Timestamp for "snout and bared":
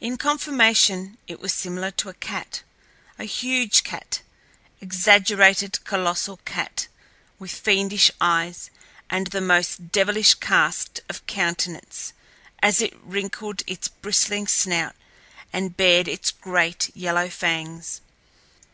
14.46-16.06